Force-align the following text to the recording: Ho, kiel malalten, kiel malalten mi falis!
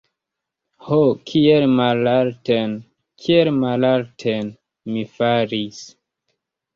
Ho, 0.85 0.97
kiel 1.31 1.65
malalten, 1.79 2.73
kiel 3.25 3.51
malalten 3.57 4.49
mi 4.95 5.05
falis! 5.19 5.83